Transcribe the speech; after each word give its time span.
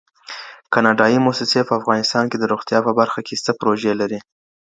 کاناډایي 0.73 1.19
موسسې 1.27 1.59
په 1.67 1.73
افغانستان 1.79 2.25
کي 2.31 2.37
د 2.39 2.43
روغتیا 2.51 2.79
په 2.87 2.91
برخه 2.99 3.19
کي 3.27 3.35
څه 3.45 3.51
پروژې 3.59 3.93
لري؟ 4.01 4.19